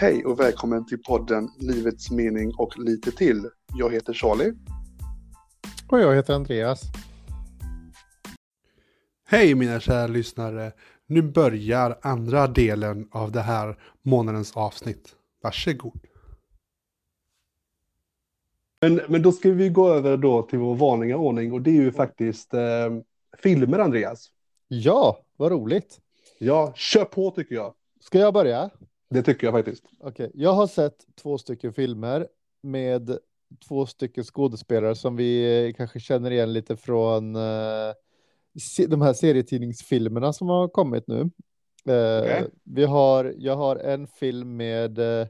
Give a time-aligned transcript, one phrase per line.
[0.00, 3.48] Hej och välkommen till podden Livets mening och lite till.
[3.74, 4.52] Jag heter Charlie.
[5.88, 6.82] Och jag heter Andreas.
[9.26, 10.72] Hej mina kära lyssnare.
[11.06, 15.16] Nu börjar andra delen av det här månadens avsnitt.
[15.42, 16.00] Varsågod.
[18.80, 21.82] Men, men då ska vi gå över då till vår vanliga ordning och det är
[21.82, 22.60] ju faktiskt eh,
[23.42, 24.30] filmer Andreas.
[24.68, 26.00] Ja, vad roligt.
[26.38, 27.74] Ja, kör på tycker jag.
[28.00, 28.70] Ska jag börja?
[29.10, 29.84] Det tycker jag faktiskt.
[30.00, 32.28] Okej, jag har sett två stycken filmer
[32.62, 33.18] med
[33.68, 37.36] två stycken skådespelare som vi eh, kanske känner igen lite från
[38.60, 41.20] se- de här serietidningsfilmerna som har kommit nu.
[41.88, 42.50] Eh, Okej.
[42.64, 45.26] Vi har, jag har en film med eh,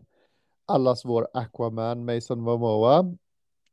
[0.67, 3.15] allas vår Aquaman, Mason Momoa.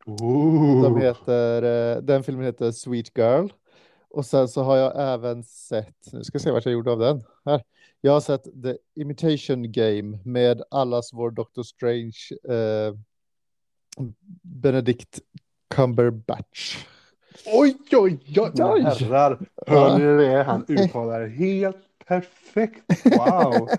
[0.06, 0.84] Ooh.
[0.84, 1.62] Som heter,
[2.02, 3.48] den filmen heter Sweet Girl.
[4.10, 7.00] Och sen så har jag även sett, nu ska jag se vad jag gjorde av
[7.00, 7.24] den.
[7.46, 7.64] Här.
[8.02, 12.18] Jag har sett The Imitation Game med allas vår Doctor Strange,
[12.50, 12.94] eh,
[14.42, 15.20] Benedict
[15.76, 16.86] Cumberbatch.
[17.46, 18.52] Oj, oj, oj.
[18.60, 18.82] Oj.
[18.82, 20.44] herrar, hör ni det?
[20.44, 23.06] Han uttalar helt perfekt.
[23.06, 23.70] Wow.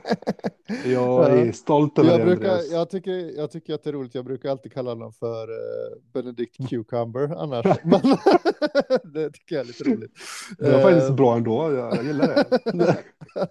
[0.85, 2.73] Jag är stolt över Jag, det brukar, Andreas.
[2.73, 5.99] jag, tycker, jag tycker att det är roligt, jag brukar alltid kalla honom för eh,
[6.13, 7.67] Benedict Cucumber annars.
[7.85, 8.01] Men
[9.13, 10.13] det tycker jag är lite roligt.
[10.59, 11.73] Det var faktiskt Eh, bra ändå.
[11.73, 12.27] Jag, jag gillar
[12.75, 12.99] det.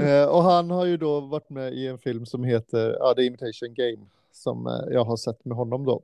[0.00, 3.22] Eh, och han har ju då varit med i en film som heter ja, The
[3.22, 6.02] Imitation Game som eh, jag har sett med honom då.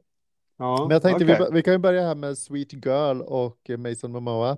[0.57, 1.37] Ja, Men jag tänkte okej.
[1.39, 4.57] vi, vi kan ju börja här med Sweet Girl och Mason Momoa.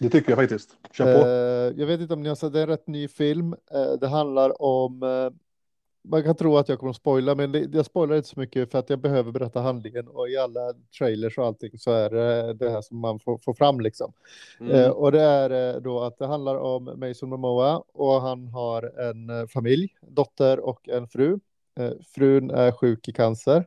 [0.00, 0.70] Det tycker jag faktiskt.
[0.92, 1.28] Kör på.
[1.28, 3.54] Eh, jag vet inte om ni har sett, det är en rätt ny film.
[4.00, 5.00] Det handlar om,
[6.02, 8.70] man kan tro att jag kommer att spoila, men det, jag spoilar inte så mycket
[8.70, 12.54] för att jag behöver berätta handlingen och i alla trailers och allting så är det
[12.54, 14.12] det här som man får, får fram liksom.
[14.60, 14.72] Mm.
[14.72, 18.82] Eh, och det är eh, då att det handlar om Mason Momoa och han har
[19.00, 21.38] en eh, familj, dotter och en fru.
[21.78, 23.66] Eh, frun är sjuk i cancer.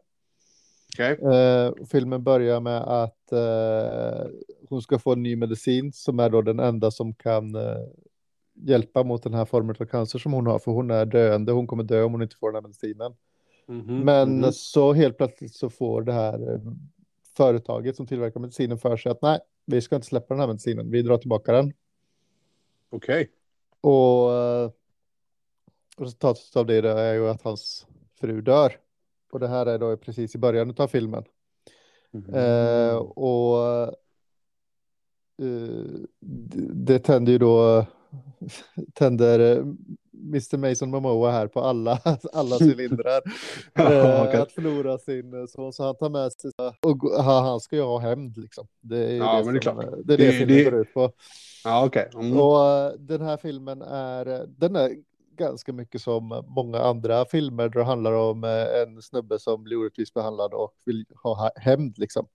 [0.94, 1.20] Okej.
[1.34, 4.28] Eh, filmen börjar med att eh,
[4.70, 7.56] hon ska få en ny medicin som är då den enda som kan
[8.54, 11.68] hjälpa mot den här formen av cancer som hon har, för hon är döende, hon
[11.68, 13.16] kommer dö om hon inte får den här medicinen.
[13.66, 14.52] Mhm, Men mhm.
[14.52, 16.60] så helt plötsligt så får det här eh,
[17.38, 20.92] företaget som tillverkar medicinen för sig att nej, vi ska inte släppa den här medicinen,
[20.92, 21.74] vi drar tillbaka den.
[22.90, 23.30] Okej.
[23.82, 24.72] Och eh,
[25.98, 27.88] resultatet av det är ju att hans
[28.20, 28.78] fru dör.
[29.32, 31.24] Och det här är då precis i början av filmen.
[32.12, 32.36] Mhm.
[32.36, 33.90] Eh, och eh,
[36.20, 37.86] det, det tänder ju då
[38.94, 39.64] tänder eh,
[40.14, 40.58] Mr.
[40.58, 42.00] Mason Momoa här på alla,
[42.34, 43.22] alla cylindrar.
[44.28, 44.42] Okej.
[44.42, 46.52] Att förlora sin eh, son, så han tar med sig
[46.82, 48.68] och han, ska ju ha hämnd liksom.
[48.82, 49.94] Det är Ja, det, men det är som, klart.
[50.06, 51.12] det, är det, Det- filmen det- går ut på.
[51.64, 52.10] Ja, okej.
[52.14, 52.38] Mm.
[52.40, 54.92] Och den här filmen är, den är
[55.38, 60.14] ganska mycket som många andra filmer där det handlar om en snubbe som blir orättvist
[60.14, 62.26] behandlad och vill ha ha hämnd liksom.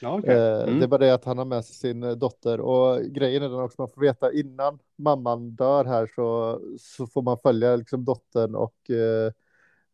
[0.00, 0.34] Ja, okej.
[0.36, 0.78] Eh, Mm.
[0.78, 3.48] Det är bara det att han har med sig sin eh, dotter och grejen är
[3.48, 8.04] den också man får veta innan mamman dör här så, så får man följa liksom
[8.04, 9.26] dottern och eh,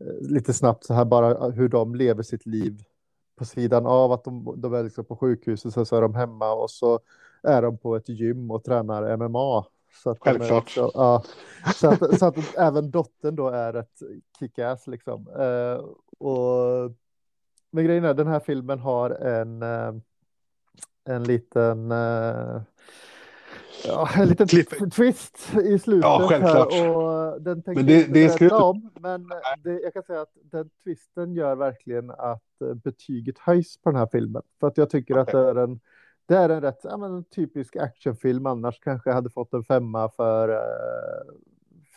[0.01, 2.83] eh, lite snabbt så här bara hur de lever sitt liv
[3.37, 6.53] på sidan av att de, de är liksom på sjukhuset sen så är de hemma
[6.53, 7.01] och så
[7.43, 9.65] är de på ett gym och tränar MMA.
[10.03, 10.63] Så att Självklart.
[10.63, 11.23] också- ja,
[11.75, 13.99] så, att, så att även dottern då är ett
[14.39, 15.29] kick-ass liksom.
[15.29, 15.85] Eh,
[16.19, 16.93] och,
[17.71, 19.93] men grejen är den här filmen har en, eh,
[21.05, 22.61] en liten eh,
[23.87, 26.73] Ja, en liten Cliff- twist i slutet Ja, självklart.
[26.73, 28.91] här och den tänkte Men det- jag inte det du- om.
[29.01, 29.27] Men
[29.65, 33.99] det, jag kan säga att den twisten gör verkligen att eh, betyget höjs på den
[33.99, 34.43] här filmen.
[34.61, 35.41] För att jag tycker att Okej.
[35.41, 35.81] det är en,
[36.27, 38.47] det är en rätt ja, men en typisk actionfilm.
[38.47, 40.61] Annars kanske jag hade fått en femma för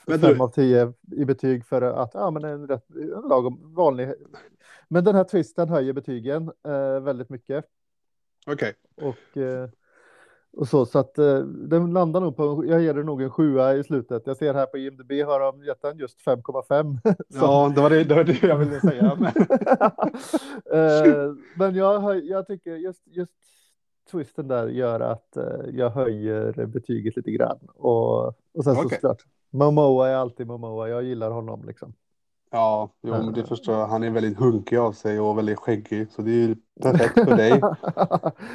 [0.07, 4.13] Men fem av tio i betyg för att ja, men en rätt en lagom vanlig.
[4.93, 7.65] Men den här twisten höjer betygen eh, väldigt mycket.
[8.47, 8.73] Okej.
[9.01, 9.69] Och, eh,
[10.57, 13.73] och så, så att eh, den landar nog på, jag ger den nog en sjua
[13.75, 14.23] i slutet.
[14.27, 16.97] Jag ser här på IMDB har de gett den just 5,5.
[17.03, 19.17] Så- Ja, det var det, det var det jag ville säga.
[19.19, 19.31] Men...
[20.79, 23.31] Eh, Men jag, jag tycker just, just
[24.11, 27.59] twisten där gör att eh, jag höjer betyget lite grann.
[27.75, 28.89] Och, och sen så Okej.
[28.89, 30.89] såklart, Momoa är alltid Momoa.
[30.89, 31.93] Jag gillar honom liksom.
[32.53, 33.87] Ja, jo, men det förstår jag.
[33.87, 36.11] Han är väldigt hunkig av sig och väldigt skäggig.
[36.11, 37.61] Så det är ju perfekt för dig.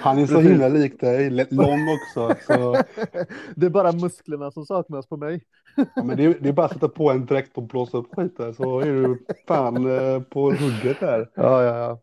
[0.00, 1.30] Han är så himla lik dig.
[1.50, 2.34] Lång också.
[2.46, 2.76] Så,
[3.54, 5.42] Det är bara musklerna som saknas på mig.
[5.94, 8.14] ja, men det, är, det är bara att sätta på en dräkt och blåsa upp
[8.16, 11.30] skiten så är du fan eh, på hugget där.
[11.34, 11.98] Ja, ja, ja.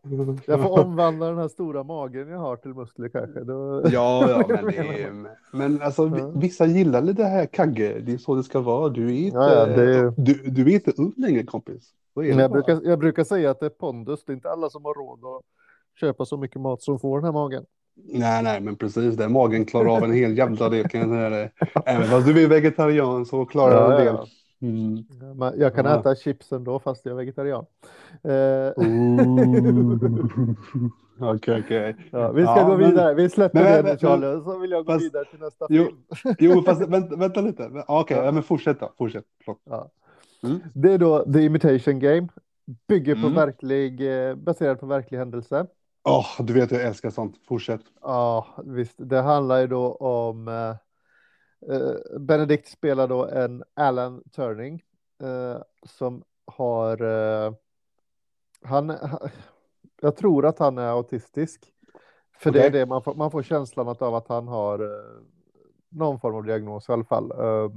[0.46, 3.40] Jag får omvandla den här stora magen jag har till muskler kanske.
[3.40, 3.82] Då...
[3.92, 5.12] Ja, ja, men det är...
[5.52, 8.00] Men alltså vissa gillar lite det här kagge.
[8.00, 8.88] Det är så det ska vara.
[8.88, 11.92] Du är inte, Ja, ja, det du, du är inte ung längre kompis.
[12.14, 14.24] Jag, brukar, jag brukar säga att det är pondus.
[14.24, 15.42] Det är inte alla som har råd att
[16.00, 17.64] köpa så mycket mat som får den här magen.
[18.12, 19.16] Nej, nej, men precis.
[19.16, 21.50] Den magen klarar av en hel jävla del kan jag säga det.
[21.86, 24.16] Även fast du är vegetarian så klarar den en del.
[24.62, 25.04] Mm.
[25.38, 26.00] Men jag kan Ja.
[26.00, 27.64] äta chips ändå fast jag är vegetarian.
[28.24, 28.72] Eh,
[31.20, 31.96] Okej, okej.
[32.10, 33.14] ja, vi ska Ja, gå men- vidare.
[33.14, 34.44] Vi släpper men- det Charlie.
[34.44, 35.84] Så vill jag gå fast- vidare till nästa Jo.
[35.84, 35.96] film.
[36.38, 37.70] Jo, fast vänta, vänta lite.
[37.74, 38.92] Ja, Okej, ja, men fortsätt då.
[38.98, 39.24] Fortsätt.
[39.70, 39.90] Ja.
[40.42, 40.58] Mm.
[40.74, 42.28] Det är då The Imitation Game.
[42.88, 43.34] Bygger på Mm.
[43.34, 45.66] verklig, eh, baserad på verklig händelse.
[46.08, 47.40] Åh, du vet jag älskar sånt.
[47.48, 47.80] Fortsätt.
[48.00, 48.94] Ja, visst.
[48.98, 50.76] Det handlar ju då om eh,
[51.76, 54.82] eh, Benedict spelar då en Alan Turning
[55.22, 57.52] eh, som har eh,
[58.62, 59.28] han, ha-
[60.00, 61.72] jag tror att han är autistisk.
[62.38, 65.22] För det är det man får, man får känslan av att han har eh,
[65.88, 67.30] någon form av diagnos i alla fall.
[67.30, 67.70] Eh,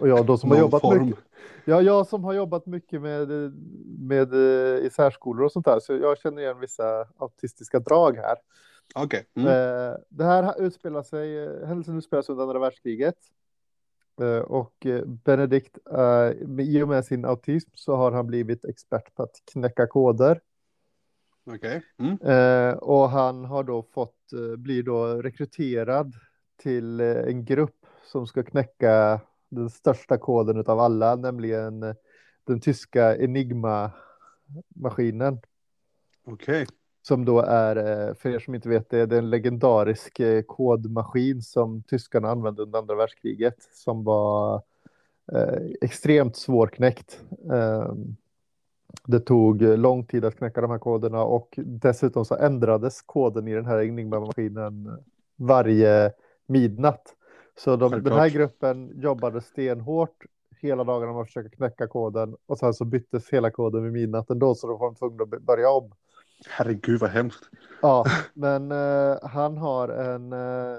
[0.00, 1.06] och jag då som har jobbat form.
[1.06, 1.24] mycket.
[1.64, 3.28] Ja, jag som har jobbat mycket med,
[3.98, 8.36] med eh, i särskolor och sånt där, så jag känner igen vissa autistiska drag här.
[8.94, 9.26] Okej.
[9.34, 9.48] Mm.
[9.48, 13.16] Eh, Det här utspelar sig, eh, händelsen utspelar sig under andra världskriget.
[14.46, 14.86] Och
[16.46, 20.40] med- i och med sin autism så har han blivit expert på att knäcka koder.
[21.46, 21.82] Okej.
[21.98, 22.18] Mm.
[22.20, 26.12] Eh, Och han har då fått, blir då rekryterad
[26.56, 29.20] till en grupp som ska knäcka
[29.56, 31.94] den största koden av alla, nämligen eh,
[32.44, 35.38] den tyska Enigma-maskinen.
[36.24, 36.66] Okej.
[37.02, 40.42] Som då är, eh, för er som inte vet det, det är en legendarisk eh,
[40.42, 43.68] kodmaskin som tyskarna använde under andra världskriget.
[43.72, 44.62] Som var
[45.32, 47.20] eh, extremt svårknäckt.
[47.52, 47.92] Eh,
[49.06, 53.54] det tog lång tid att knäcka de här koderna och dessutom så ändrades koden i
[53.54, 54.98] den här Enigma-maskinen
[55.36, 56.12] varje
[56.46, 57.16] midnatt.
[57.58, 60.24] Så de, den här gruppen jobbade stenhårt
[60.60, 64.30] hela dagarna med att försöka knäcka koden och sen så byttes hela koden vid midnatt
[64.30, 65.92] ändå så de var tvungna att börja om.
[66.48, 67.44] Herregud vad hemskt.
[67.82, 68.04] Ja,
[68.34, 70.78] men eh, han har en eh,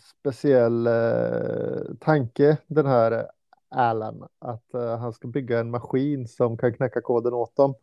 [0.00, 3.26] speciell eh, tanke, den här
[3.68, 7.74] Alan, att eh, han ska bygga en maskin som kan knäcka koden åt dem.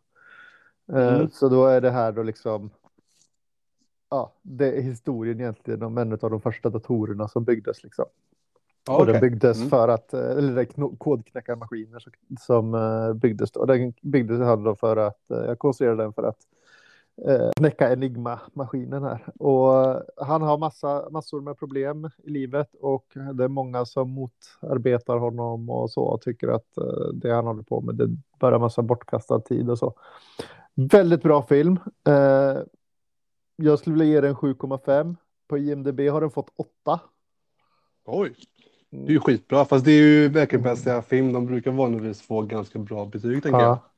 [0.93, 1.29] Eh, Mm.
[1.29, 2.69] Så då är det här då liksom,
[4.11, 8.05] ja, det är historien egentligen om en av de första datorerna som byggdes liksom.
[8.87, 9.69] Ja, Och den byggdes Mm.
[9.69, 13.65] för att, eh, eller det är kodknäckarmaskiner som, som eh, byggdes då.
[13.65, 16.37] Den byggdes han då för att, eh, jag konstruerade den för att
[17.27, 19.27] eh, knäcka Enigma-maskinen här.
[19.39, 25.17] Och han har massa, massor med problem i livet och det är många som motarbetar
[25.17, 28.07] honom och så och tycker att eh, det han håller på med det
[28.39, 29.93] bara massa bortkastad tid och så.
[30.75, 31.79] Väldigt bra film.
[32.07, 32.57] Eh,
[33.61, 35.15] jag skulle vilja ge den 7,5.
[35.47, 36.49] På IMDB har den fått
[36.85, 36.99] 8.
[38.05, 38.35] Oj.
[38.89, 39.65] Det är ju skitbra.
[39.65, 41.33] Fast det är ju verkligen bästa film.
[41.33, 43.69] De brukar vanligtvis få ganska bra betyg tänker jag.
[43.69, 43.91] Ja,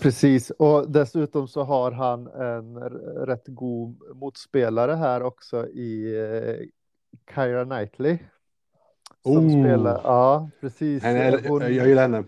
[0.00, 0.50] precis.
[0.50, 2.78] Och dessutom så har han en
[3.26, 6.66] rätt god motspelare här också i eh,
[7.34, 8.18] Keira Knightley.
[9.22, 9.50] Som Oh.
[9.64, 11.02] spelar, ja precis.
[11.02, 12.24] Henne, Hon, jag, jag gillar henne.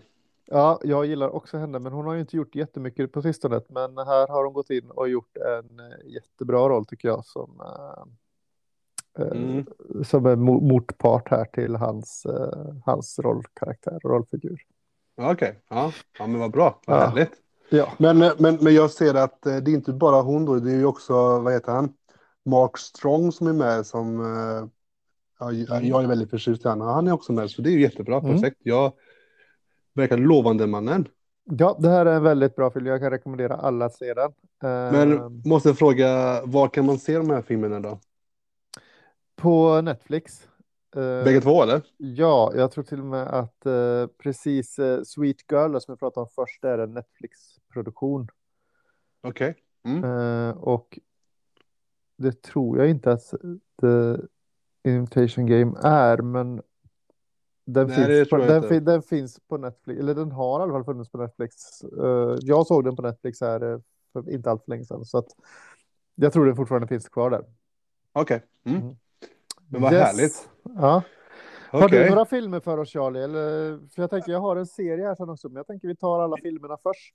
[0.47, 3.61] Ja, jag gillar också henne, men hon har ju inte gjort jättemycket på sistone.
[3.69, 7.61] Men här har hon gått in och gjort en eh, jättebra roll tycker jag som,
[7.61, 8.03] eh,
[9.25, 9.65] eh, Mm.
[10.05, 14.61] som är mo- motpart här till hans, eh, hans rollkaraktär och rollfigur.
[15.21, 15.91] Okej, ja.
[16.19, 16.81] ja men vad bra.
[16.87, 17.05] Vad Ja.
[17.05, 17.31] härligt.
[17.69, 17.87] Ja.
[17.97, 20.55] Men, men, men jag ser att det är inte bara hon då.
[20.55, 21.93] Det är ju också, vad heter han?
[22.45, 24.19] Mark Strong som är med som...
[25.39, 26.87] Ja, jag jag är väldigt förtjust i honom.
[26.87, 28.19] Han är också med så det är ju jättebra.
[28.19, 28.31] Mm.
[28.31, 28.57] Perfekt.
[28.63, 28.91] Jag
[30.01, 31.07] verkar lovande mannen.
[31.43, 32.85] Ja, det här är en väldigt bra film.
[32.85, 34.31] Jag kan rekommendera alla att se den.
[34.63, 37.99] Eh, Men måste fråga, var kan man se de här filmerna då?
[39.35, 40.47] På Netflix.
[40.95, 41.81] Eh, Bägge två eller?
[41.97, 46.21] Ja, jag tror till och med att eh, precis eh, Sweet Girl som jag pratade
[46.23, 48.27] om först är en Netflix-produktion.
[49.21, 49.55] Okej.
[49.85, 50.03] Mm.
[50.03, 50.99] Eh, och
[52.17, 53.33] det tror jag inte att
[53.81, 54.17] The
[54.89, 56.61] Invitation Game är, men
[57.67, 60.73] den, Nej, finns, på, den, fin- den finns på Netflix, eller den har i alla
[60.73, 61.53] fall funnits på Netflix.
[61.83, 63.79] Eh, jag såg den på Netflix här eh,
[64.13, 65.27] för inte allt för länge sedan, så att
[66.15, 67.43] jag tror den fortfarande finns kvar där.
[68.13, 68.41] Okej.
[68.65, 68.81] Mm.
[68.81, 68.95] Mm.
[69.69, 70.49] Men vad härligt.
[70.63, 71.01] Ja.
[71.69, 72.03] Har Okej.
[72.03, 73.23] du några filmer för oss Charlie?
[73.23, 75.95] Eller, för jag tänker jag har en serie här sen också, men jag tänker vi
[75.95, 77.13] tar alla filmerna först.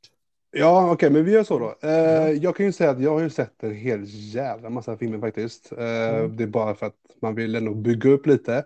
[0.51, 1.75] Ja, okej, men vi gör så då.
[1.89, 5.19] Eh, Jag kan ju säga att jag har ju sett en hel jävla massa filmer
[5.19, 5.73] faktiskt.
[5.73, 5.79] Eh,
[6.19, 6.37] Mm.
[6.37, 8.65] Det är bara för att man vill ändå bygga upp lite.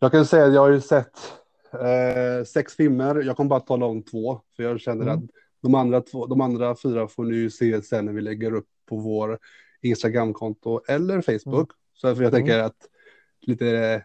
[0.00, 1.12] Jag kan säga att jag har ju sett
[1.72, 3.22] eh, sex filmer.
[3.22, 5.18] Jag kommer bara tala om två, för jag känner Mm.
[5.18, 5.24] att
[5.62, 8.66] de andra, två, de andra fyra får ni ju se sen när vi lägger upp
[8.88, 9.38] på vår
[9.82, 11.70] Instagramkonto eller Facebook.
[11.94, 12.40] Så därför jag Mm.
[12.46, 12.76] tänker att
[13.40, 14.04] lite,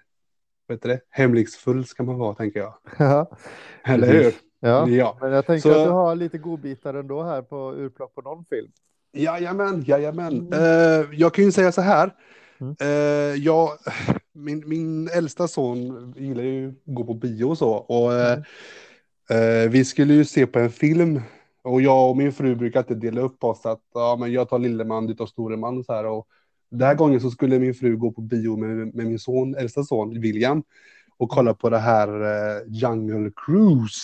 [0.67, 2.73] vad heter det, hemlighetsfull ska man vara, tänker jag.
[3.00, 3.38] Ja,
[3.83, 4.33] Eller hur?
[4.59, 5.17] Ja, Ja.
[5.21, 8.45] men jag tänker Så- att du har lite godbitar ändå här på urplock på någon
[8.45, 8.71] film.
[9.15, 10.33] Jajamän, jajamän.
[10.53, 10.53] Mm.
[10.53, 12.13] Eh, jag kan ju säga så här.
[12.63, 12.75] Mm.
[12.79, 13.70] Eh, jag,
[14.34, 17.70] min, min äldsta son gillar ju att gå på bio och så.
[17.74, 18.34] Och, eh,
[19.29, 19.63] Mm.
[19.65, 21.22] eh, vi skulle ju se på en film.
[21.63, 23.65] Och jag och min fru brukar alltid dela upp oss.
[23.65, 25.77] Att ja, men jag tar lilleman, du tar storeman.
[25.77, 26.27] Och så här, och
[26.72, 29.84] den här gången så skulle min fru gå på bio med, med min son, äldsta
[29.84, 30.63] son William.
[31.17, 34.03] Och kolla på det här eh, Jungle Cruise.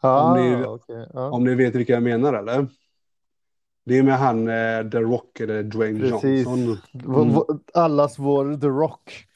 [0.00, 1.06] Ah, ni- okej.
[1.14, 1.30] Ja.
[1.30, 2.66] Om ni vet vilka jag menar eller?
[3.90, 6.46] Det är med han eh, The Rock eller Dwayne Precis.
[6.46, 6.78] Johnson.
[6.92, 9.26] V- Allas vår The Rock.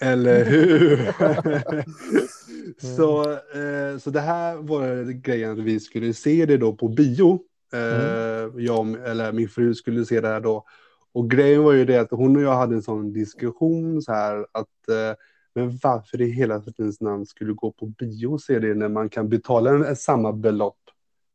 [0.00, 0.96] Eller hur?
[2.96, 7.40] så, eh, så det här var grejen att vi skulle se det då på bio.
[7.72, 10.64] Eh, jag, eller min fru skulle se det här då.
[11.12, 14.46] Och grejen var ju det att hon och jag hade en sån diskussion så här
[14.52, 15.16] att eh,
[15.54, 19.08] men varför i hela fridens namn skulle gå på bio och se det när man
[19.08, 20.78] kan betala en, samma belopp,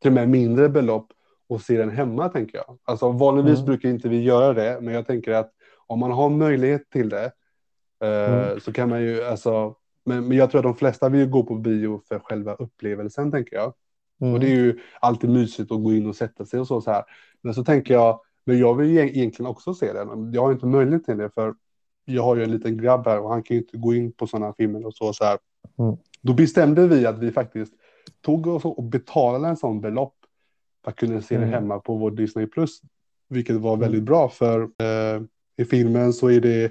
[0.01, 1.07] till och med mindre belopp
[1.49, 2.77] och se den hemma tänker jag.
[2.83, 3.65] Alltså vanligtvis Mm.
[3.65, 5.51] brukar inte vi göra det, men jag tänker att
[5.87, 7.31] om man har möjlighet till det
[8.03, 8.59] eh, Mm.
[8.59, 9.75] så kan man ju alltså,
[10.05, 13.55] men, men jag tror att de flesta vill gå på bio för själva upplevelsen tänker
[13.55, 13.73] jag.
[14.21, 14.33] Mm.
[14.33, 16.91] Och det är ju alltid mysigt att gå in och sätta sig och så, så
[16.91, 17.03] här.
[17.41, 20.33] Men så tänker jag, men jag vill ju egentligen också se den.
[20.33, 21.55] Jag har inte möjlighet till det för
[22.05, 24.27] jag har ju en liten grabb här och han kan ju inte gå in på
[24.27, 25.13] sådana filmer och så.
[25.13, 25.37] så här.
[25.79, 25.97] Mm.
[26.21, 27.73] Då bestämde vi att vi faktiskt
[28.21, 30.15] tog oss och betalade en sån belopp
[30.89, 31.49] att kunna se Mm.
[31.49, 32.81] det hemma på vår Disney Plus.
[33.29, 35.21] Vilket var väldigt bra för eh,
[35.57, 36.63] i filmen så är det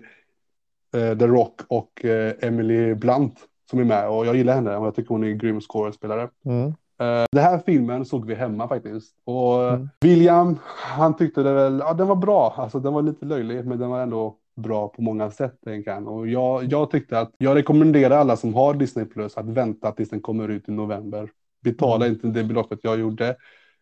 [0.96, 3.34] eh, The Rock och eh, Emily Blunt
[3.70, 6.28] som är med och jag gillar henne och jag tycker hon är en grym skådespelare.
[6.44, 6.72] Mm.
[7.32, 9.14] Den här filmen såg vi hemma faktiskt.
[9.25, 9.88] Och eh, Mm.
[10.00, 12.54] William, han tyckte det väl, ja den var bra.
[12.56, 15.54] Alltså den var lite löjlig, men den var ändå bra på många sätt.
[15.64, 16.06] tänker han.
[16.06, 20.10] Och jag, jag tyckte att, jag rekommenderar alla som har Disney Plus att vänta tills
[20.10, 21.30] den kommer ut i november.
[21.62, 22.14] Betala Mm.
[22.14, 23.37] inte det beloppet jag gjorde.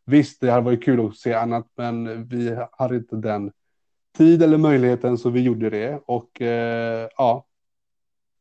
[0.07, 3.53] Visst, det hade varit kul att se annat, men vi hade inte den
[4.19, 6.01] tid eller möjligheten så vi gjorde det.
[6.07, 7.45] Och eh, ja,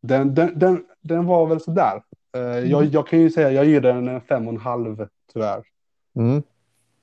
[0.01, 2.01] den, den, den, den var väl sådär.
[2.35, 2.91] Eh, jag, Mm.
[2.91, 5.63] jag kan ju säga, jag ger den en fem och en halv tyvärr.
[6.15, 6.43] Mm.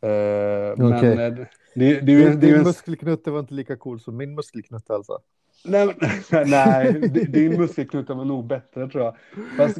[0.00, 1.16] Eh, Okej.
[1.16, 4.94] Men eh, det, det, det, Din, det muskelknutte var inte lika cool som min muskelknutte
[4.94, 5.18] alltså.
[5.64, 5.86] Nej,
[6.30, 9.14] men- nej di- din muskelknuta var nog bättre tror jag.
[9.56, 9.74] Fast,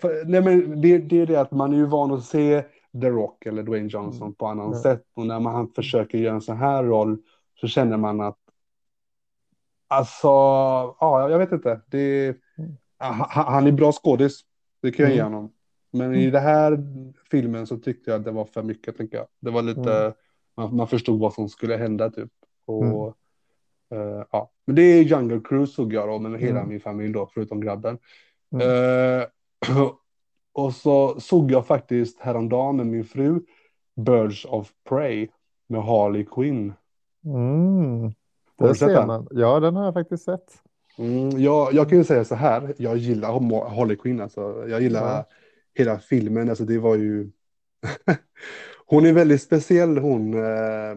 [0.00, 2.62] för, nej, men det, det är det att man är ju van att se
[3.00, 4.82] The Rock eller Dwayne Johnson på annan Ja.
[4.82, 5.04] sätt.
[5.14, 7.18] Och när man han försöker göra en sån här roll
[7.60, 8.38] så känner man att
[9.90, 10.26] Alltså,
[11.00, 11.80] ja, jag vet inte.
[11.86, 12.36] Det,
[12.98, 14.40] ha- han är bra skådis.
[14.82, 15.32] Det kan jag ge Mm.
[15.32, 15.52] honom.
[15.90, 16.78] Men i den här
[17.30, 19.26] filmen så tyckte jag att det var för mycket, tänker jag.
[19.40, 20.12] Det var lite, Mm.
[20.56, 22.30] man, man förstod vad som skulle hända typ.
[22.66, 23.12] Och, Mm.
[24.18, 24.50] eh, ja.
[24.66, 26.68] Men det är Jungle Cruise såg jag då, med hela Mm.
[26.68, 27.98] min familj då, förutom grabben.
[28.52, 29.20] Mm.
[29.20, 29.26] Eh,
[30.58, 33.40] och så såg jag faktiskt häromdagen med min fru
[33.96, 35.28] Birds of Prey
[35.66, 36.72] med Harley Quinn.
[37.24, 38.12] Mm.
[38.58, 39.28] Det ser man.
[39.30, 40.62] Ja, den har jag faktiskt sett.
[40.98, 44.68] Mm, jag, jag kan ju säga så här, jag gillar Har- Harley Quinn alltså.
[44.68, 45.24] Jag gillar Ja.
[45.74, 47.30] hela filmen, alltså det var ju...
[48.86, 50.90] hon är väldigt speciell hon, eh,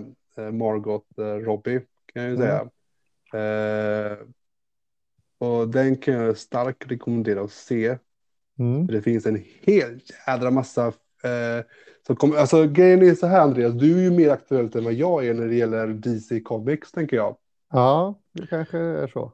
[0.45, 1.81] eh, Margot eh, Robbie,
[2.13, 2.47] kan jag ju Mm.
[2.47, 2.69] säga.
[4.11, 4.17] Eh,
[5.39, 7.97] och den kan jag starkt rekommendera att se.
[8.61, 8.85] Mm.
[8.87, 10.87] För det finns en hel jädra massa...
[10.87, 11.65] Eh,
[12.07, 14.93] som kommer, alltså grejen är så här Andreas, du är ju mer aktuellt än vad
[14.93, 17.37] jag är när det gäller DC Comics tänker jag.
[17.71, 19.31] Ja, det kanske är så.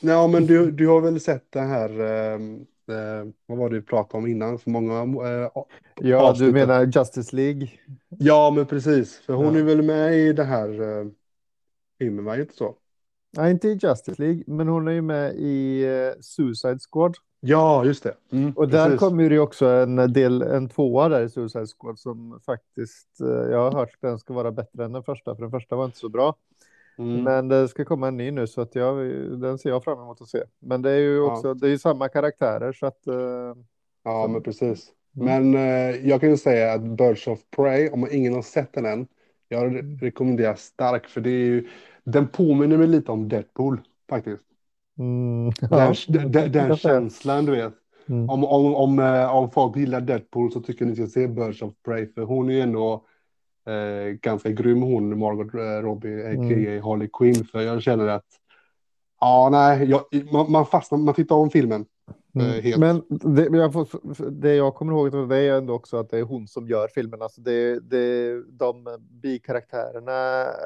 [0.00, 2.34] Ja, men du, du har väl sett det här, eh,
[2.96, 5.50] eh, vad var det vi pratade om innan, för många, eh,
[6.00, 6.52] Ja, Avsluta.
[6.52, 7.68] du menar Justice League?
[8.08, 9.60] ja men precis, för hon Ja.
[9.60, 11.06] är väl med i det här eh,
[11.98, 12.38] filmen, va?
[12.38, 12.74] Inte så?
[13.30, 17.14] Nej, inte i Justice League, men hon är ju med i eh, Suicide Squad.
[17.40, 18.14] Ja, just det.
[18.32, 19.00] Mm, Och där precis.
[19.00, 23.58] kommer ju också en del, en tvåa där i Suicide Squad som faktiskt, eh, jag
[23.70, 25.98] har hört att den ska vara bättre än den första, för den första var inte
[25.98, 26.34] så bra.
[26.98, 27.22] Mm.
[27.24, 28.96] Men det ska komma en ny nu så att jag,
[29.40, 30.42] den ser jag fram emot att se.
[30.58, 31.32] Men det är ju Ja.
[31.32, 33.06] också, det är ju samma karaktärer så att...
[33.06, 33.14] eh,
[34.04, 34.92] Ja, så- men precis.
[35.16, 35.52] Mm.
[35.52, 38.86] Men eh, jag kan ju säga att Birds of Prey, om ingen har sett den
[38.86, 39.06] än,
[39.48, 41.68] jag re- rekommenderar starkt, för det är ju,
[42.06, 44.42] den påminner mig lite om Deadpool, faktiskt.
[44.98, 47.74] Mm, Den, ja, den, den, känslan, du vet.
[48.08, 48.30] Mm.
[48.30, 51.74] Om, om, om, eh, om folk gillar Deadpool så tycker ni ska se Birds of
[51.84, 53.04] Prey, för hon är ju ändå
[53.66, 56.54] eh, ganska grym hon, Margot eh, Robbie, a.k.a.
[56.54, 56.82] Mm.
[56.82, 58.24] Harley Quinn, för jag känner att
[59.20, 61.84] Ja, nej, jag, man, man fastnar, man tittar om filmen.
[62.36, 62.62] Eh, Mm.
[62.62, 62.78] helt.
[62.78, 63.02] Men
[63.34, 63.88] det, jag får,
[64.30, 67.22] det jag kommer ihåg det är ändå också att det är hon som gör filmen.
[67.22, 68.84] Alltså det, det, de
[69.22, 70.12] bikaraktärerna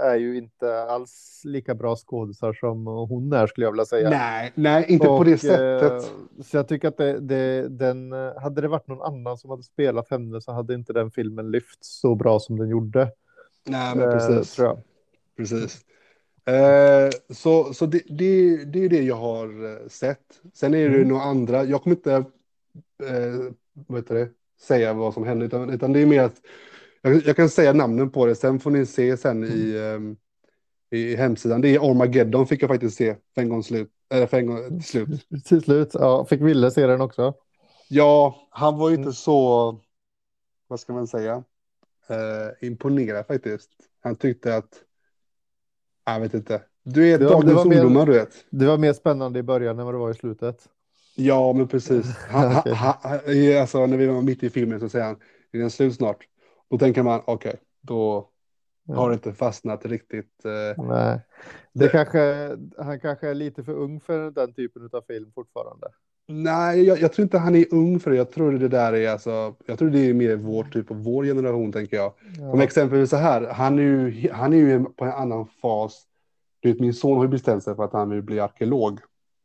[0.02, 4.10] är ju inte alls lika bra skådisar som hon är skulle jag vilja säga.
[4.10, 6.10] Nej, nej, inte på Och, det eh, sättet.
[6.46, 8.12] så jag tycker att det, det, den,
[8.42, 11.84] hade det varit någon annan som hade spelat henne så hade inte den filmen lyft
[11.84, 13.10] så bra som den gjorde.
[13.66, 14.58] Nej, men Eh, precis.
[14.58, 14.78] jag.
[15.36, 15.80] precis.
[16.44, 20.40] Eh, så så det, det, det är det jag har eh, sett.
[20.54, 21.08] Sen är det Mm.
[21.08, 21.64] några andra.
[21.64, 22.12] Jag kommer inte
[23.02, 24.28] eh, vad det,
[24.60, 26.40] säga vad som hände, utan, utan det är mer att
[27.02, 28.34] jag, jag kan säga namnen på det.
[28.34, 30.16] Sen får ni se sen i, Mm.
[30.92, 31.60] eh, i hemsidan.
[31.60, 33.90] Det är Armageddon fick jag faktiskt se för en gång slut.
[34.10, 35.26] Eller för en gång till slut.
[35.44, 37.34] Till slut, ja, fick Ville se den också.
[37.88, 39.12] Ja, han var ju inte Mm.
[39.12, 39.80] så,
[40.68, 41.44] vad ska man säga,
[42.08, 43.70] eh, imponerad faktiskt.
[44.02, 44.82] Han tyckte att,
[46.12, 48.44] jag vet inte, du vet Det var- det dagens var mer- ungdomar du vet.
[48.50, 50.68] Det var mer spännande i början än vad det var i slutet.
[51.16, 52.16] Ja, men precis.
[52.16, 55.16] Han, han, han, i- alltså, när vi var mitt i filmen så säger han,
[55.52, 56.16] är den slut snart?
[56.70, 58.28] Då tänker man, okej, då
[58.88, 60.44] har det inte fastnat riktigt.
[60.44, 61.20] Eh, Nej.
[61.72, 65.86] Det kanske, han kanske är lite för ung för den typen av film fortfarande.
[66.30, 68.16] Nej, jag, jag tror inte han är ung för det.
[68.16, 71.24] Jag tror det där är alltså, jag tror det är mer vår typ av vår
[71.24, 72.12] generation tänker jag.
[72.38, 72.62] Ja.
[72.62, 76.02] exempelvis så här, han är ju, han är ju på en annan fas.
[76.60, 78.98] Du vet, min son har ju bestämt sig för att han vill bli arkeolog.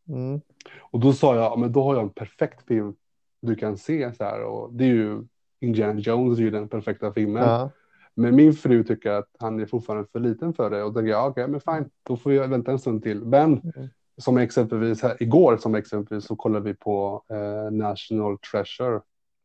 [0.10, 0.42] Mm.
[0.80, 2.94] Och då sa jag, "Ja, men då har jag en perfekt film
[3.42, 4.44] du kan se så här.
[4.44, 5.24] Och det är ju
[5.62, 7.44] Indiana Jones är ju den perfekta filmen.
[7.44, 7.70] Ja.
[8.16, 10.84] Men min fru tycker att han är fortfarande för liten för det.
[10.84, 13.22] Och då tänker jag, okej, men fine, då får jag vänta en stund till.
[13.26, 13.90] Men Mm.
[14.18, 19.02] Som exempelvis här, igår som exempelvis så kollade vi på eh, National Treasure.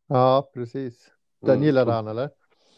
[0.08, 1.10] ja, precis.
[1.42, 1.64] Den Mm.
[1.64, 2.30] gillade han eller?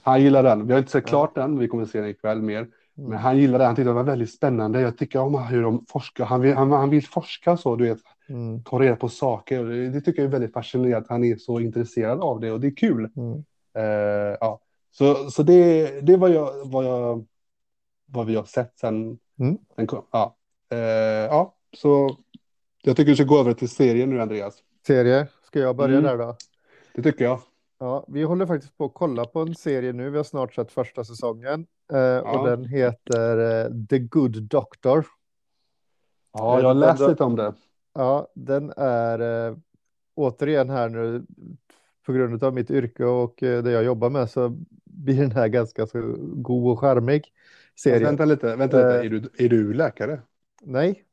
[0.03, 0.67] Han gillar den.
[0.67, 1.09] Vi har inte sett Ja.
[1.09, 2.59] klart den, vi kommer se den ikväll mer.
[2.59, 3.11] Mm.
[3.11, 4.81] Men han gillade den, han tyckte det var väldigt spännande.
[4.81, 6.25] Jag tycker om hur de forskar.
[6.25, 8.63] Han vill, han, han vill forska så, du vet, Mm.
[8.65, 9.65] ta reda på saker.
[9.65, 12.67] Det, tycker jag är väldigt fascinerande att han är så intresserad av det och det
[12.67, 13.11] är kul.
[13.17, 13.45] Mm.
[13.75, 14.61] Eh, ja.
[14.91, 17.27] Så, så det, det vad, jag, vad, jag,
[18.07, 19.19] vad vi har sett sen.
[19.39, 19.87] Mm.
[19.87, 20.37] kom, ja.
[20.71, 22.17] Eh, ja, så
[22.83, 24.63] jag tycker vi ska gå över till serien nu, Andreas.
[24.87, 26.11] Serie, ska jag börja Mm.
[26.11, 26.37] där då?
[26.95, 27.41] Det tycker jag.
[27.79, 30.11] Ja, vi håller faktiskt på att kolla på en serie nu.
[30.11, 35.07] Vi har snart sett första säsongen eh, och den heter eh, The Good Doctor.
[36.33, 37.55] Ja, jag har läst lite om det.
[37.95, 39.57] Ja, den är eh,
[40.15, 41.27] återigen här nu
[42.07, 45.49] på grund av mitt yrke och eh, det jag jobbar med så blir den här
[45.49, 48.05] ganska så god och charmig Fast serie.
[48.05, 48.99] Vänta lite, vänta lite.
[48.99, 49.07] Eh.
[49.07, 50.21] Är du, är du läkare?
[50.63, 51.05] Nej,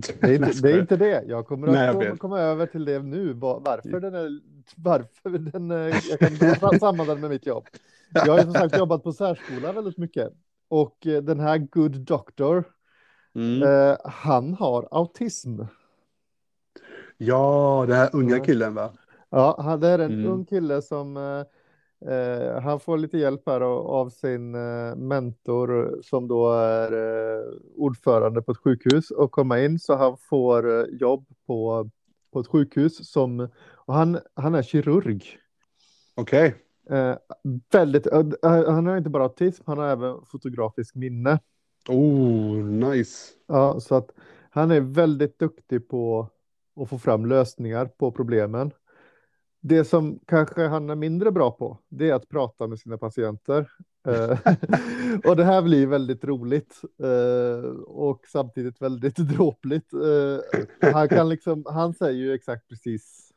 [0.00, 1.24] det är, inte, det är inte det.
[1.26, 2.18] Jag kommer Nej, jag att vet.
[2.18, 3.32] komma över till det nu.
[3.32, 4.40] va- Varför den är,
[4.76, 5.70] varför den
[6.10, 7.64] jag kan samman den med mitt jobb.
[8.14, 10.32] Jag har som sagt jobbat på särskola väldigt mycket
[10.68, 12.64] och eh, den här Good Doctor,
[13.34, 13.62] Mm.
[13.62, 15.60] eh, han har autism.
[17.18, 18.92] Ja, den här unga killen va?
[19.30, 20.32] Ja, det är en Mm.
[20.32, 21.16] ung kille som
[22.10, 27.44] eh, han får lite hjälp här av, av sin eh, mentor som då är eh,
[27.76, 31.90] ordförande på ett sjukhus och komma in så han får jobb på,
[32.32, 33.48] på ett sjukhus som
[33.86, 35.24] och han, han är kirurg.
[36.14, 36.54] Okej.
[36.90, 37.16] Eh,
[37.72, 38.06] väldigt,
[38.42, 41.38] han har inte bara autism, han har även fotografisk minne.
[41.88, 43.32] Oh, nice.
[43.46, 44.10] Ja, så att
[44.50, 46.28] han är väldigt duktig på
[46.80, 48.70] att få fram lösningar på problemen.
[49.68, 53.70] Det som kanske han är mindre bra på, det är att prata med sina patienter.
[54.08, 54.38] Eh,
[55.24, 59.92] och det här blir väldigt roligt eh, och samtidigt väldigt dråpligt.
[59.92, 63.32] Eh, han kan liksom, han säger ju exakt precis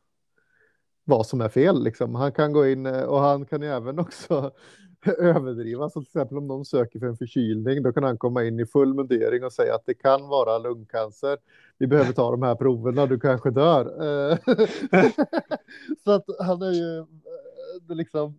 [1.04, 2.16] vad som är fel liksom.
[2.16, 4.52] Han kan gå in och han kan ju även också
[5.18, 5.90] överdriva.
[5.90, 8.66] Så till exempel om någon söker för en förkylning, då kan han komma in i
[8.66, 11.38] full mundering och säga att det kan vara lungcancer.
[11.78, 13.86] Vi behöver ta de här proverna, du kanske dör.
[14.32, 14.38] Eh,
[16.04, 17.06] så att han är ju, eh,
[17.88, 18.38] det liksom,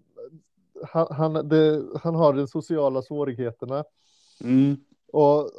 [0.82, 3.84] han, han, det, han har de sociala svårigheterna.
[4.44, 4.76] Mm.
[5.12, 5.50] Och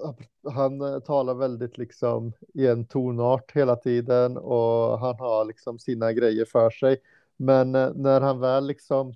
[0.52, 6.14] han eh, talar väldigt liksom i en tonart hela tiden och han har liksom sina
[6.14, 6.98] grejer för sig.
[7.38, 9.16] Men när han väl liksom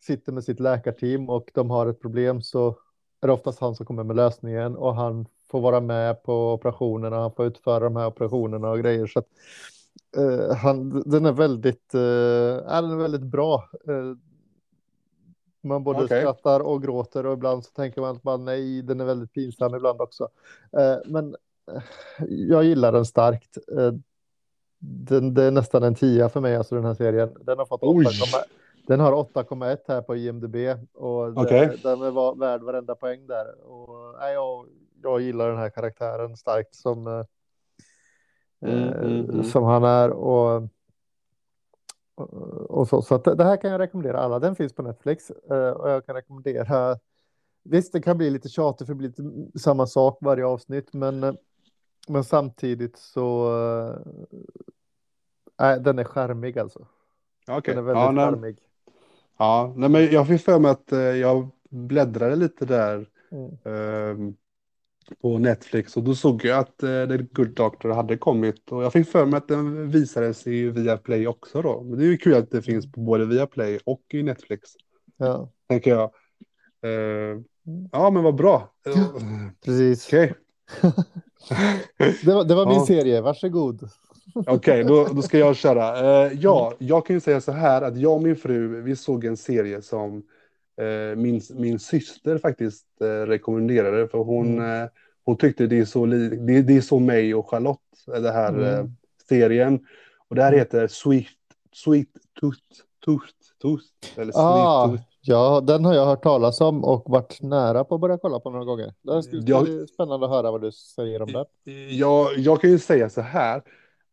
[0.00, 2.68] sitter med sitt läkarteam och de har ett problem så
[3.20, 7.16] är det oftast han som kommer med lösningen och han får vara med på operationerna,
[7.16, 9.06] han får utföra de här operationerna och grejer.
[9.06, 9.28] Så att,
[10.16, 12.00] eh, han, den, är väldigt, eh,
[12.80, 13.68] den är väldigt bra.
[13.88, 14.14] Eh,
[15.62, 16.20] man både okay.
[16.20, 19.74] skrattar och gråter och ibland så tänker man att man nej, den är väldigt pinsam
[19.74, 20.28] ibland också.
[20.78, 21.36] Eh, men
[21.72, 21.82] eh,
[22.28, 23.58] jag gillar den starkt.
[23.78, 23.92] Eh,
[24.80, 27.30] den, det är nästan en tia för mig, alltså den här serien.
[27.40, 28.44] Den har fått 8,1
[28.88, 30.56] den har 8,1 här på IMDB
[30.92, 31.80] och den, Okej.
[31.82, 33.60] den är värd varenda poäng där.
[33.64, 34.66] Och, nej, jag,
[35.02, 37.24] jag gillar den här karaktären starkt som, eh,
[38.60, 39.44] Mm, eh, mm, mm.
[39.44, 40.10] som han är.
[40.10, 40.68] Och,
[42.68, 44.38] och så, så att det här kan jag rekommendera alla.
[44.38, 46.98] Den finns på Netflix eh, och jag kan rekommendera.
[47.62, 51.24] Visst, det kan bli lite tjatigt för det blir lite samma sak varje avsnitt, men,
[51.24, 51.34] eh,
[52.08, 53.52] men samtidigt så
[55.60, 56.86] Nej, den är charmig alltså.
[57.48, 57.74] Okej.
[57.74, 58.56] Den är väldigt Ja, nej, charmig.
[59.38, 63.50] Ja, nej, men jag fick för mig att eh, jag bläddrade lite där Mm.
[63.64, 64.34] ehm,
[65.22, 68.92] på Netflix och då såg jag att eh, The Good Doctor hade kommit och jag
[68.92, 71.82] fick för mig att den visades i Viaplay också då.
[71.82, 74.70] Men det är ju kul att det finns på både Viaplay och i Netflix,
[75.16, 76.10] Ja, tänker jag.
[76.82, 77.40] Eh,
[77.92, 78.74] ja, men vad bra.
[78.86, 79.06] Eh,
[79.64, 80.06] precis.
[80.06, 80.34] Okej,
[82.24, 82.86] Det var, det var min Ja.
[82.86, 83.88] serie, varsågod.
[84.34, 85.98] Okej, då, då ska jag köra.
[86.26, 89.24] Eh, ja, jag kan ju säga så här att jag och min fru, vi såg
[89.24, 90.22] en serie som
[90.80, 94.08] eh, min, min syster faktiskt eh, rekommenderade.
[94.08, 94.86] För hon, eh,
[95.24, 98.48] hon tyckte det är, så li, det, det är så mig och Charlotte, det här
[98.52, 98.92] Mm.
[99.28, 99.80] serien.
[100.28, 101.26] Och det här heter Sweet,
[101.72, 102.08] Sweet
[102.40, 102.58] Tooth,
[103.04, 103.26] Tooth,
[103.62, 103.84] Tooth,
[104.16, 105.02] eller Sweet Ah, Tooth.
[105.20, 108.50] ja, den har jag hört talas om och varit nära på att börja kolla på
[108.50, 108.94] några gånger.
[109.02, 111.44] Det skulle Jag- bli spännande att höra vad du säger om den.
[111.98, 113.62] Jag, jag kan ju säga så här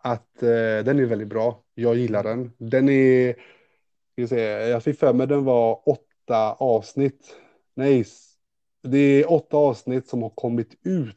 [0.05, 1.63] att eh, den är väldigt bra.
[1.73, 2.51] Jag gillar den.
[2.57, 3.35] Den är,
[4.15, 7.35] vi se, jag fick för mig den var åtta avsnitt.
[7.73, 8.05] Nej,
[8.83, 11.15] det är åtta avsnitt som har kommit ut.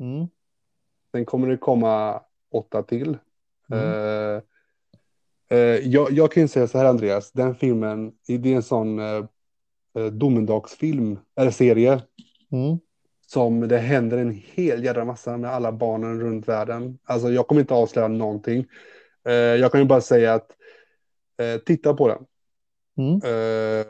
[0.00, 0.26] Mm.
[1.12, 3.18] Sen kommer det komma åtta till.
[3.72, 3.84] Mm.
[3.84, 4.42] Eh,
[5.48, 8.98] eh, jag, jag kan ju säga så här Andreas, den filmen, det är en sån
[8.98, 9.24] eh,
[9.94, 12.02] eh, domedagsfilm, eller serie
[12.52, 12.78] Mm.
[13.32, 16.98] Som det händer en hel jävla massa med alla barnen runt världen.
[17.04, 18.66] Alltså jag kommer inte avslöja någonting.
[19.24, 20.50] Eh, jag kan ju bara säga att
[21.38, 22.26] eh, titta på den.
[22.98, 23.20] Mm.
[23.24, 23.86] Eh,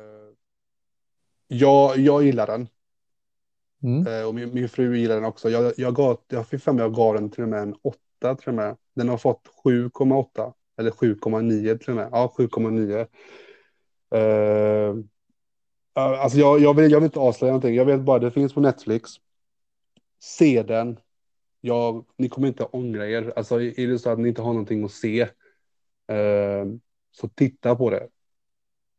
[1.49, 2.69] jag, jag gillar den
[3.83, 4.07] Mm.
[4.07, 5.51] eh, och min, min fru gillar den också.
[5.51, 8.35] Jag, jag, gav, jag fick för mig jag gav den till och med en 8
[8.35, 8.77] till och med.
[8.95, 12.09] Den har fått 7,8 eller 7,9 till och med.
[12.13, 13.07] Ja, 7,9.
[14.15, 14.95] Eh,
[15.95, 17.75] alltså jag, jag, vill, jag vill inte avslöja någonting.
[17.75, 19.11] Jag vet bara det finns på Netflix.
[20.21, 20.99] Se den.
[21.61, 23.33] Jag, ni kommer inte ångra er.
[23.37, 25.21] Alltså är det så att ni inte har någonting att se.
[26.09, 26.67] eh,
[27.13, 28.09] så titta på det.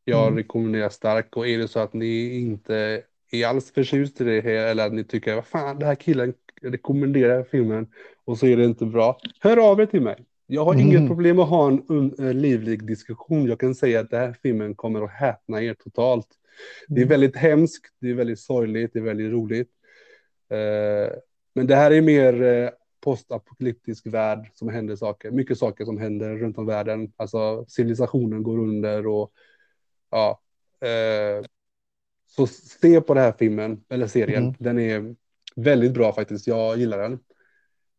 [0.06, 0.38] Jag Mm.
[0.38, 1.34] rekommenderar starkt.
[1.38, 4.94] Och är det så att ni inte är alls förtjust i det här, eller att
[4.94, 7.88] ni tycker vad fan, den här killen rekommenderar filmen
[8.26, 9.20] och så är det inte bra.
[9.40, 10.26] Hör av er till mig.
[10.48, 10.86] Jag har Mm.
[10.88, 13.46] inget problem att ha en eh, livlig diskussion.
[13.46, 16.28] Jag kan säga att den här filmen kommer att häpna er totalt.
[16.88, 17.10] Det är Mm.
[17.10, 19.70] väldigt hemskt, det är väldigt sorgligt, det är väldigt roligt.
[20.52, 21.14] Eh,
[21.54, 22.70] men det här är mer eh,
[23.02, 25.32] postapokalyptisk värld som händer saker.
[25.32, 27.12] Mycket saker som händer runt om världen.
[27.16, 29.32] Alltså civilisationen går under och
[30.10, 30.42] ja.
[30.82, 31.46] Eh,
[32.28, 34.44] så se på den här filmen, eller serien.
[34.44, 34.56] Mm.
[34.60, 35.16] Den är
[35.56, 36.48] väldigt bra faktiskt.
[36.48, 37.14] Jag gillar den.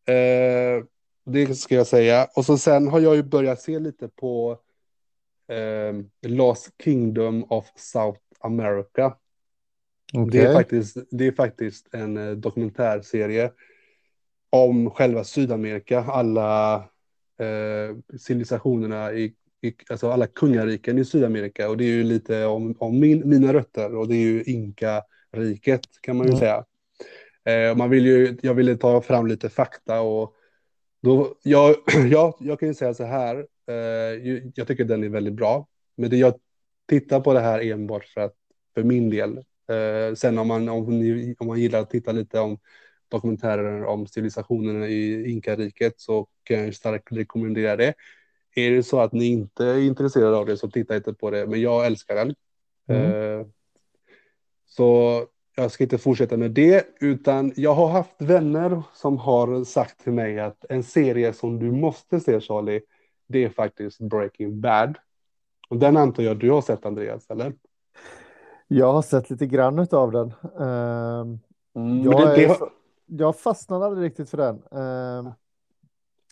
[0.05, 0.83] Eh,
[1.25, 2.27] det ska jag säga.
[2.35, 4.59] Och så sen har jag ju börjat se lite på
[5.47, 9.17] eh, Lost Kingdom of South America.
[10.31, 13.51] Det, är faktiskt, det är faktiskt en eh, dokumentärserie
[14.49, 16.75] om själva Sydamerika, alla
[17.39, 21.69] eh, civilisationerna i, i, alltså alla kungariken i Sydamerika.
[21.69, 25.81] Och det är ju lite om, om min, mina rötter och det är ju Inka-riket
[26.01, 26.39] kan man ju Mm.
[26.39, 26.65] säga.
[27.45, 30.35] Eh, man vill ju, jag ville ta fram lite fakta och
[31.01, 31.75] då, jag,
[32.11, 35.67] ja, jag kan ju säga så här, eh, jag tycker den är väldigt bra.
[35.95, 36.33] Men det jag
[36.89, 38.35] tittar på det här enbart för att,
[38.73, 39.43] för min del.
[39.73, 42.57] Eh, sen om man, om, ni, om man gillar att titta lite om
[43.07, 47.93] dokumentärer om civilisationerna i Inkariket så kan jag starkt rekommendera det.
[48.55, 51.47] Är det så att ni inte är intresserade av det så titta inte på det,
[51.47, 52.35] men jag älskar den.
[52.87, 53.11] Mm.
[53.11, 53.47] Eh,
[54.65, 55.21] så
[55.55, 60.13] jag ska inte fortsätta med det, utan jag har haft vänner som har sagt till
[60.13, 62.81] mig att en serie som du måste se, Charlie,
[63.27, 64.97] det är faktiskt Breaking Bad.
[65.69, 67.53] Och den antar jag du har sett, Andreas, eller?
[68.67, 70.33] Jag har sett lite grann av den.
[70.59, 71.39] Ehm,
[71.75, 72.57] Mm, Jag det, det är
[73.05, 74.61] jag fastnade aldrig riktigt för den.
[74.71, 75.29] Ehm,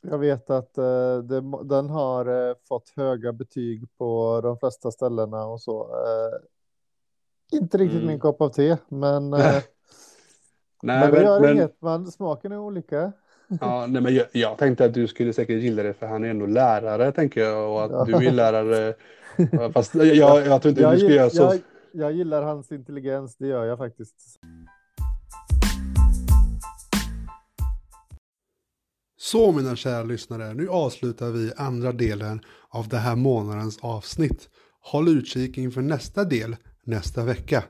[0.04, 5.46] jag vet att eh, det, den har eh, fått höga betyg på de flesta ställena
[5.46, 5.82] och så.
[5.82, 6.40] Eh,
[7.60, 8.08] inte riktigt Mm.
[8.08, 9.62] min kopp av te, men, Nej,
[10.84, 11.82] men det men, gör men, inget.
[11.82, 13.12] Man, smaken är olika.
[13.62, 16.30] ja, nej, men jag, jag tänkte att du skulle säkert gilla det för han är
[16.30, 18.20] ändå lärare, tänker jag, och att Ja.
[18.20, 18.94] du är lärare.
[19.74, 21.42] Fast jag, jag, jag tror inte Jag, du gill- göra så.
[21.44, 21.60] jag,
[21.94, 24.40] jag gillar hans intelligens, det gör jag faktiskt.
[29.18, 34.50] Så mina kära lyssnare, nu avslutar vi andra delen av det här månadens avsnitt.
[34.82, 37.64] Håll utkik inför nästa del nästa vecka.